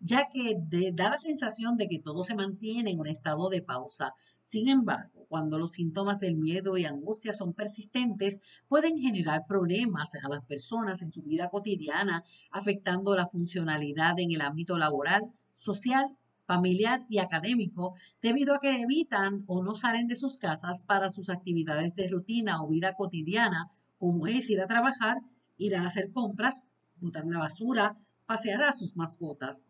[0.07, 0.59] ya que
[0.93, 4.13] da la sensación de que todo se mantiene en un estado de pausa.
[4.43, 10.29] Sin embargo, cuando los síntomas del miedo y angustia son persistentes, pueden generar problemas a
[10.29, 16.15] las personas en su vida cotidiana, afectando la funcionalidad en el ámbito laboral, social,
[16.45, 21.31] familiar y académico, debido a que evitan o no salen de sus casas para sus
[21.31, 25.17] actividades de rutina o vida cotidiana, como es ir a trabajar,
[25.57, 26.63] ir a hacer compras,
[27.01, 29.67] botar la basura, pasear a sus mascotas.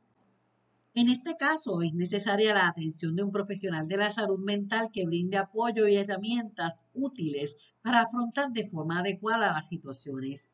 [0.96, 5.04] En este caso, es necesaria la atención de un profesional de la salud mental que
[5.04, 10.52] brinde apoyo y herramientas útiles para afrontar de forma adecuada las situaciones.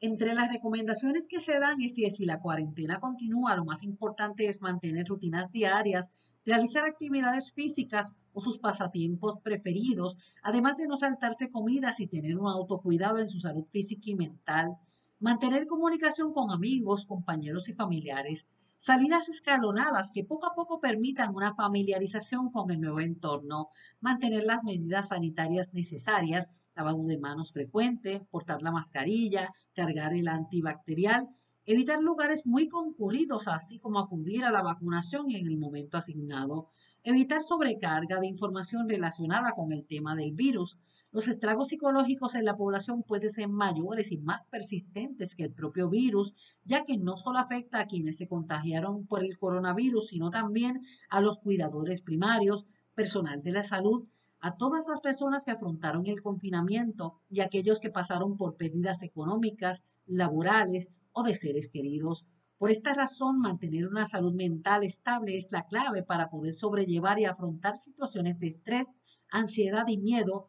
[0.00, 4.60] Entre las recomendaciones que se dan es si la cuarentena continúa, lo más importante es
[4.60, 6.10] mantener rutinas diarias,
[6.44, 12.48] realizar actividades físicas o sus pasatiempos preferidos, además de no saltarse comidas y tener un
[12.48, 14.76] autocuidado en su salud física y mental,
[15.20, 21.54] mantener comunicación con amigos, compañeros y familiares, salidas escalonadas que poco a poco permitan una
[21.54, 23.68] familiarización con el nuevo entorno,
[24.00, 31.28] mantener las medidas sanitarias necesarias, lavado de manos frecuente, portar la mascarilla, cargar el antibacterial,
[31.66, 36.68] evitar lugares muy concurridos, así como acudir a la vacunación en el momento asignado,
[37.02, 40.78] evitar sobrecarga de información relacionada con el tema del virus,
[41.10, 45.88] los estragos psicológicos en la población pueden ser mayores y más persistentes que el propio
[45.88, 50.82] virus, ya que no solo afecta a quienes se contagiaron por el coronavirus, sino también
[51.08, 54.06] a los cuidadores primarios, personal de la salud,
[54.40, 59.82] a todas las personas que afrontaron el confinamiento y aquellos que pasaron por pérdidas económicas,
[60.06, 62.26] laborales o de seres queridos.
[62.58, 67.24] Por esta razón, mantener una salud mental estable es la clave para poder sobrellevar y
[67.24, 68.88] afrontar situaciones de estrés,
[69.30, 70.48] ansiedad y miedo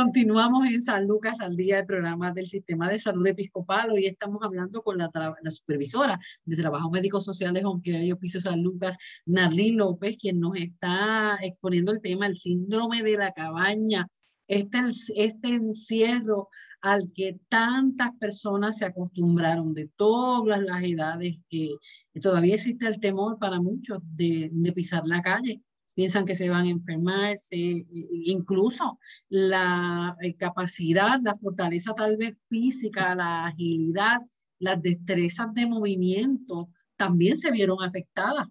[0.00, 3.90] Continuamos en San Lucas al día del programa del Sistema de Salud Episcopal.
[3.90, 5.10] Hoy estamos hablando con la,
[5.50, 11.36] supervisora de Trabajo Médico Social de Jonquillo Piso San Lucas, Narlín López, quien nos está
[11.42, 14.06] exponiendo el tema, el síndrome de la cabaña,
[14.46, 14.78] este,
[15.16, 16.48] este encierro
[16.80, 21.74] al que tantas personas se acostumbraron de todas las edades, que,
[22.22, 25.60] todavía existe el temor para muchos de pisar la calle
[25.98, 33.16] piensan que se van a enfermar, incluso la eh, capacidad, la fortaleza tal vez física,
[33.16, 34.18] la agilidad,
[34.60, 38.46] las destrezas de movimiento también se vieron afectadas.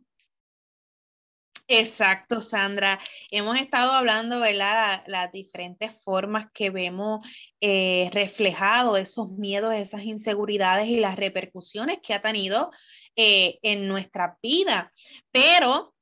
[1.70, 3.00] Exacto, Sandra.
[3.32, 5.04] Hemos estado hablando, ¿verdad?
[5.08, 7.26] Las diferentes formas que vemos
[7.62, 12.72] eh, reflejado esos miedos, esas inseguridades y las repercusiones que ha tenido
[13.16, 14.92] eh, en nuestra vida.
[15.32, 15.94] Pero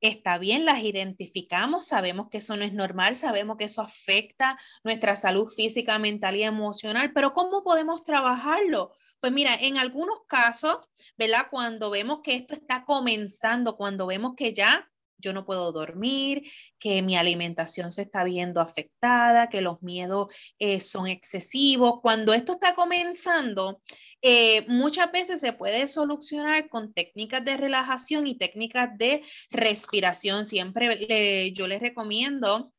[0.00, 5.16] está bien, las identificamos, sabemos que eso no es normal, sabemos que eso afecta nuestra
[5.16, 8.92] salud física, mental y emocional, pero ¿cómo podemos trabajarlo?
[9.20, 10.78] Pues mira, en algunos casos,
[11.16, 11.46] ¿verdad?
[11.50, 16.42] Cuando vemos que esto está comenzando, cuando vemos que ya yo no puedo dormir,
[16.78, 22.00] que mi alimentación se está viendo afectada, que los miedos eh, son excesivos.
[22.02, 23.80] Cuando esto está comenzando,
[24.22, 30.44] eh, muchas veces se puede solucionar con técnicas de relajación y técnicas de respiración.
[30.44, 32.72] Siempre yo les recomiendo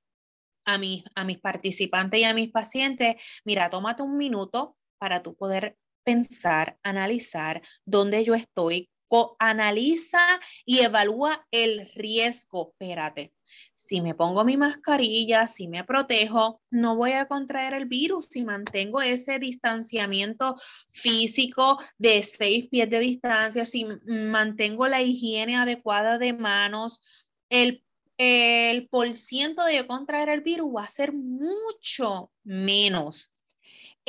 [0.65, 5.35] a, mis, a mis participantes y a mis pacientes, mira, tómate un minuto para tú
[5.35, 8.89] poder pensar, analizar dónde yo estoy,
[9.39, 12.71] analiza y evalúa el riesgo.
[12.71, 13.33] Espérate,
[13.75, 18.43] si me pongo mi mascarilla, si me protejo, no voy a contraer el virus si
[18.43, 20.55] mantengo ese distanciamiento
[20.89, 26.99] físico de seis pies de distancia, si mantengo la higiene adecuada de manos,
[27.49, 27.83] el,
[28.17, 33.36] el por ciento de contraer el virus va a ser mucho menos.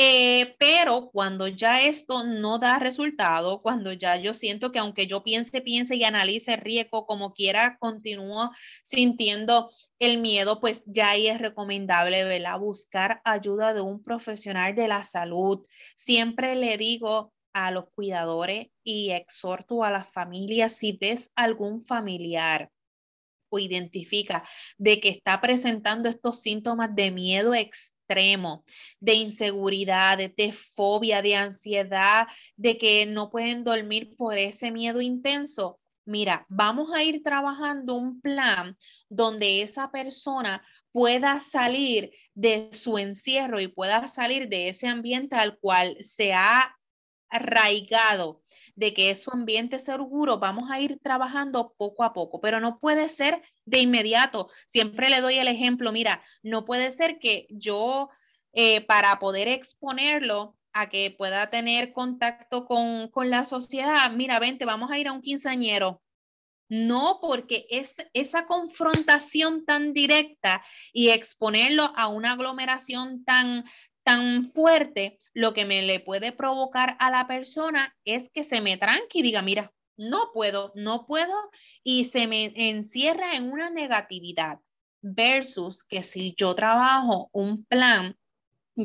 [0.00, 5.24] Eh, pero cuando ya esto no da resultado, cuando ya yo siento que aunque yo
[5.24, 8.52] piense, piense y analice riesgo como quiera, continúo
[8.84, 9.68] sintiendo
[9.98, 12.60] el miedo, pues ya ahí es recomendable ¿verdad?
[12.60, 15.66] buscar ayuda de un profesional de la salud.
[15.96, 22.70] Siempre le digo a los cuidadores y exhorto a las familias si ves algún familiar
[23.48, 24.44] o identifica
[24.76, 27.97] de que está presentando estos síntomas de miedo extremo,
[29.00, 35.78] de inseguridad, de, fobia, de ansiedad, de que no pueden dormir por ese miedo intenso,
[36.04, 38.76] mira, vamos a ir trabajando un plan
[39.10, 45.58] donde esa persona pueda salir de su encierro y pueda salir de ese ambiente al
[45.58, 46.74] cual se ha
[47.28, 48.42] arraigado
[48.78, 53.08] de que su ambiente seguro, vamos a ir trabajando poco a poco, pero no puede
[53.08, 54.48] ser de inmediato.
[54.66, 58.08] Siempre le doy el ejemplo, mira, no puede ser que yo
[58.52, 64.64] eh, para poder exponerlo a que pueda tener contacto con, con la sociedad, mira, vente,
[64.64, 66.00] vamos a ir a un quinceañero.
[66.70, 70.62] No, porque es esa confrontación tan directa
[70.92, 73.64] y exponerlo a una aglomeración tan,
[74.08, 78.78] tan fuerte, lo que me le puede provocar a la persona es que se me
[78.78, 81.34] tranque y diga, mira, no puedo, no puedo,
[81.84, 84.60] y se me encierra en una negatividad
[85.02, 88.16] versus que si yo trabajo un plan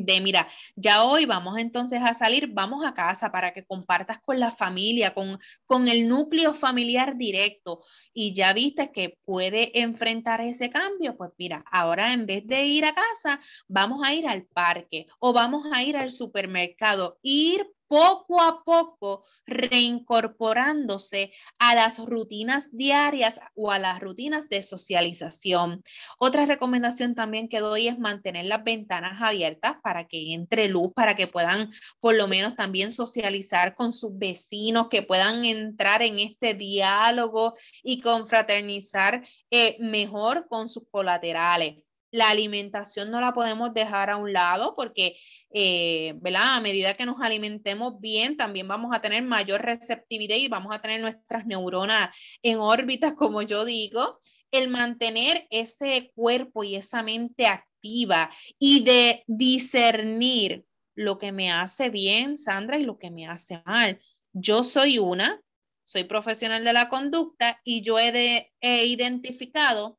[0.02, 4.40] de, mira, ya hoy vamos entonces a salir, vamos a casa para que compartas con
[4.40, 7.80] la familia, con, con el núcleo familiar directo
[8.12, 12.84] y ya viste que puede enfrentar ese cambio, pues mira, ahora en vez de ir
[12.84, 18.42] a casa, vamos a ir al parque o vamos a ir al supermercado, ir poco
[18.42, 25.82] a poco reincorporándose a las rutinas diarias o a las rutinas de socialización.
[26.18, 31.14] Otra recomendación también que doy es mantener las ventanas abiertas para que entre luz, para
[31.14, 31.70] que puedan
[32.00, 38.00] por lo menos también socializar con sus vecinos, que puedan entrar en este diálogo y
[38.00, 41.83] confraternizar eh, mejor con sus colaterales.
[42.14, 45.16] La alimentación no la podemos dejar a un lado porque,
[45.50, 46.54] eh, ¿verdad?
[46.54, 50.80] A medida que nos alimentemos bien, también vamos a tener mayor receptividad y vamos a
[50.80, 54.20] tener nuestras neuronas en órbitas, como yo digo.
[54.52, 61.90] El mantener ese cuerpo y esa mente activa y de discernir lo que me hace
[61.90, 64.00] bien, Sandra, y lo que me hace mal.
[64.32, 65.42] Yo soy una,
[65.82, 69.98] soy profesional de la conducta y yo he, he identificado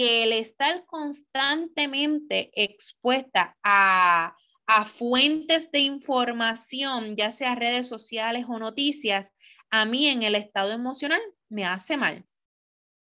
[0.00, 4.34] que el estar constantemente expuesta a,
[4.86, 9.32] fuentes de información, ya sea redes sociales o noticias,
[9.68, 11.20] a mí en el estado emocional
[11.50, 12.24] me hace mal.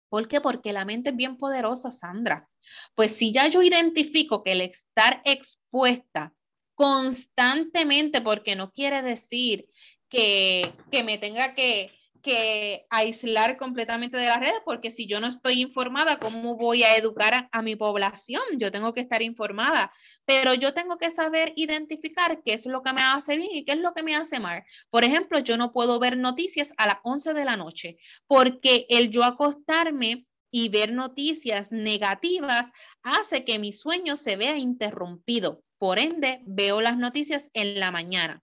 [0.08, 0.40] ¿Por qué?
[0.40, 2.48] Porque la mente es bien poderosa, Sandra.
[2.96, 6.34] Pues si ya yo identifico que el estar expuesta
[6.74, 9.68] constantemente, porque no quiere decir
[10.08, 11.92] que, que me tenga que,
[12.22, 16.96] que aislar completamente de las redes, porque si yo no estoy informada, ¿cómo voy a
[16.96, 18.42] educar a, mi población?
[18.56, 19.90] Yo tengo que estar informada,
[20.24, 23.72] pero yo tengo que saber identificar qué es lo que me hace bien y qué
[23.72, 24.64] es lo que me hace mal.
[24.90, 27.96] Por ejemplo, yo no puedo ver noticias a las 11 de la noche,
[28.26, 35.62] porque el yo acostarme y ver noticias negativas hace que mi sueño se vea interrumpido.
[35.78, 38.42] Por ende, veo las noticias en la mañana.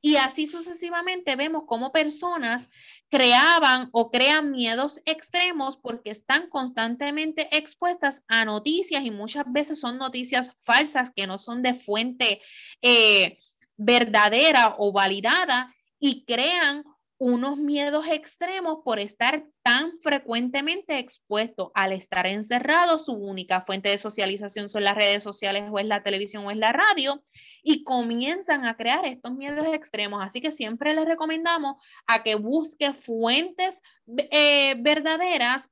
[0.00, 2.70] Y así sucesivamente vemos cómo personas
[3.08, 9.98] creaban o crean miedos extremos porque están constantemente expuestas a noticias y muchas veces son
[9.98, 12.40] noticias falsas que no son de fuente
[12.80, 13.38] eh,
[13.76, 16.84] verdadera o validada y crean
[17.20, 23.98] unos miedos extremos por estar tan frecuentemente expuesto al estar encerrado, su única fuente de
[23.98, 27.22] socialización son las redes sociales o es la televisión o es la radio,
[27.62, 30.24] y comienzan a crear estos miedos extremos.
[30.24, 33.82] Así que siempre les recomendamos a que busque fuentes
[34.30, 35.68] eh, verdaderas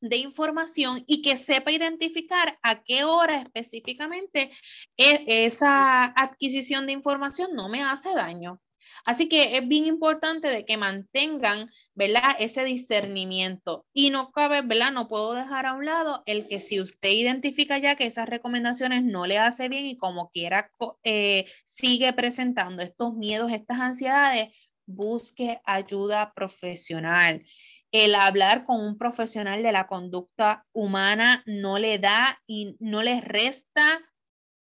[0.00, 4.52] de información y que sepa identificar a qué hora específicamente
[4.96, 8.60] e, esa adquisición de información no me hace daño.
[9.08, 12.36] Así que es bien importante de que mantengan, ¿verdad?
[12.40, 13.86] Ese discernimiento.
[13.94, 14.92] Y no cabe, ¿verdad?
[14.92, 19.04] No puedo dejar a un lado el que si usted identifica ya que esas recomendaciones
[19.04, 20.70] no le hace bien y como quiera
[21.04, 24.48] eh, sigue presentando estos miedos, estas ansiedades,
[24.84, 27.42] busque ayuda profesional.
[27.90, 33.22] El hablar con un profesional de la conducta humana no le da y no le
[33.22, 34.02] resta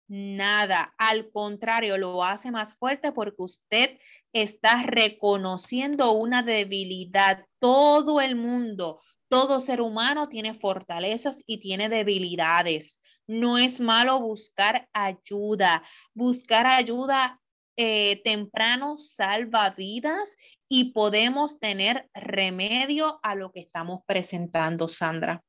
[0.07, 0.93] nada.
[0.97, 3.97] Al contrario, lo hace más fuerte porque usted
[4.33, 7.45] está reconociendo una debilidad.
[7.59, 8.99] Todo el mundo,
[9.29, 13.01] todo ser humano tiene fortalezas y tiene debilidades.
[13.27, 15.83] No es malo buscar ayuda.
[16.13, 17.41] Buscar ayuda
[17.75, 20.35] eh, temprano salva vidas
[20.67, 25.43] y podemos tener remedio a lo que estamos presentando, Sandra.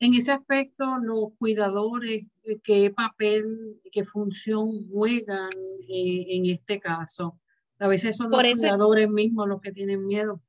[0.00, 5.50] En ese aspecto, los cuidadores, eh, ¿qué papel, qué función juegan
[5.88, 7.40] eh, en este caso?
[7.80, 10.40] A veces son los cuidadores mismos los que tienen miedo.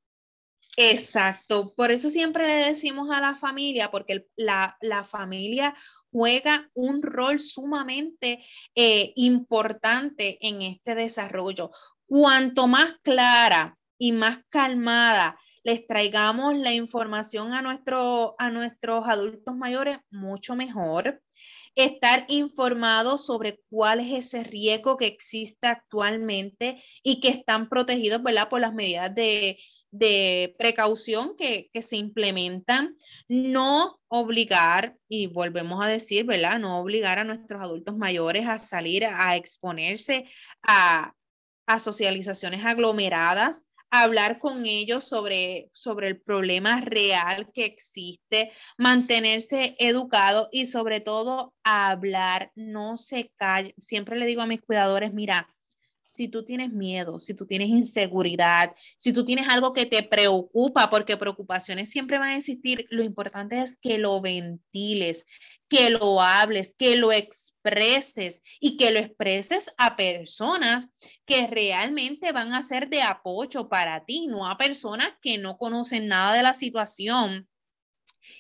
[0.78, 5.76] Exacto, por eso siempre le decimos a la familia, porque la, familia
[6.12, 8.42] juega un rol sumamente
[8.76, 11.72] eh, importante en este desarrollo.
[12.06, 19.56] Cuanto más clara y más calmada les traigamos la información a, nuestro, a nuestros adultos
[19.56, 21.22] mayores, mucho mejor.
[21.76, 28.50] Estar informados sobre cuál es ese riesgo que existe actualmente y que están protegidos ¿verdad?
[28.50, 29.58] por las medidas de,
[29.92, 32.96] de precaución que, que, se implementan,
[33.28, 36.60] no obligar, y volvemos a decir, ¿verdad?
[36.60, 40.26] No obligar a nuestros adultos mayores a salir a exponerse
[40.64, 41.14] a,
[41.66, 50.50] a socializaciones aglomeradas, hablar con ellos sobre, sobre el problema real que existe, mantenerse educado
[50.52, 53.74] y sobre todo hablar, no se calle.
[53.78, 55.48] Siempre le digo a mis cuidadores, mira,
[56.10, 60.90] si tú tienes miedo, si tú tienes inseguridad, si tú tienes algo que te preocupa,
[60.90, 65.26] porque preocupaciones siempre van a existir, lo importante es que lo ventiles,
[65.68, 70.88] que lo hables, que lo expreses y que lo expreses a personas
[71.26, 76.08] que realmente van a ser de apoyo para ti, no a personas que no conocen
[76.08, 77.48] nada de la situación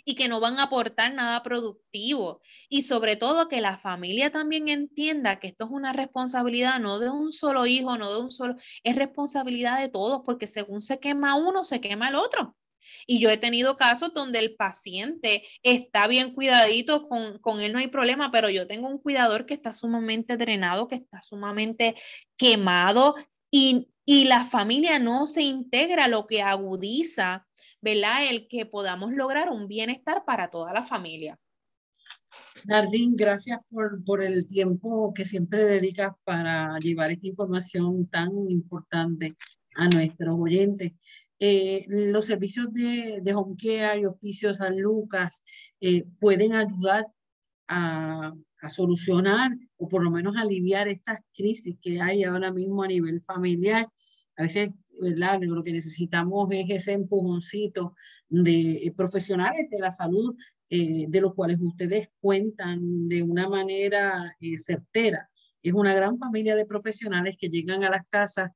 [0.06, 2.42] y que no van a aportar nada productivo.
[2.70, 7.10] Y sobre todo que la familia también entienda que esto es una responsabilidad no de
[7.10, 11.36] un solo hijo, no de un solo, es responsabilidad de todos, porque según se quema
[11.36, 12.56] uno, se quema el otro.
[13.06, 17.80] Y yo he tenido casos donde el paciente está bien cuidadito, con, con, él no
[17.80, 21.96] hay problema, pero yo tengo un cuidador que está sumamente drenado, que está sumamente
[22.38, 23.16] quemado
[23.52, 27.48] y, y la familia no se integra, lo que agudiza
[27.82, 28.30] ¿verdad?
[28.30, 31.40] El que podamos lograr un bienestar para toda la familia.
[32.66, 39.36] Nardín, gracias por, por el tiempo que siempre dedicas para llevar esta información tan importante
[39.76, 40.94] a nuestros oyentes.
[41.40, 45.42] Eh, los servicios de, de home care y oficios San Lucas
[45.80, 47.08] eh, pueden ayudar
[47.70, 52.88] a, a, solucionar o por lo menos aliviar estas crisis que hay ahora mismo a
[52.88, 53.88] nivel familiar.
[54.36, 54.70] A veces
[55.00, 57.96] Lo que necesitamos es ese empujoncito
[58.28, 60.36] de eh, profesionales de la salud,
[60.70, 65.30] eh, de los cuales ustedes cuentan de una manera eh, certera.
[65.64, 68.52] Es una gran familia de profesionales que llegan a las casas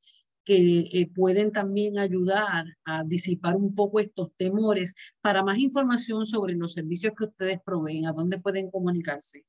[0.46, 4.94] que pueden también ayudar a disipar un poco estos temores.
[5.22, 9.46] Para más información sobre los servicios que ustedes proveen, ¿a dónde pueden comunicarse?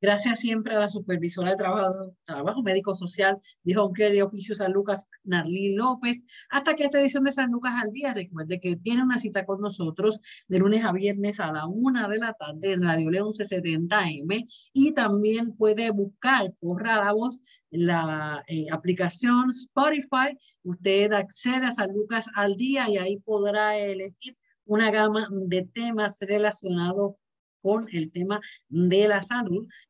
[0.00, 4.54] Gracias siempre a la supervisora de trabajo, trabajo médico social de Home Care y Oficio
[4.54, 6.24] San Lucas, Narlí López.
[6.50, 9.60] Hasta que esta edición de San Lucas al día, recuerde que tiene una cita con
[9.60, 14.46] nosotros de lunes a viernes a la una de la tarde en Radio León 1170M
[14.72, 20.38] y también puede buscar por rara voz la eh, aplicación Spotify.
[20.62, 26.18] Usted accede a San Lucas al día y ahí podrá elegir una gama de temas
[26.20, 27.14] relacionados
[27.60, 29.66] con el tema de la salud